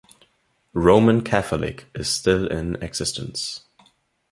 [0.73, 3.65] Roman Catholic is still in existence.